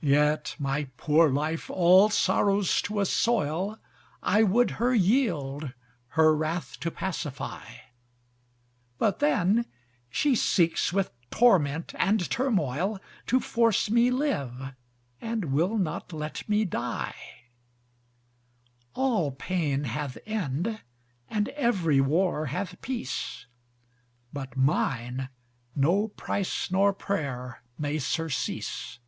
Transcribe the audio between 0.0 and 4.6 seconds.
Yet my poor life, all sorrows to assoyle, I